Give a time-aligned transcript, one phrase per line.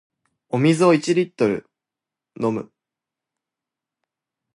[0.49, 1.69] お水を一日二リットル
[2.41, 2.71] 飲む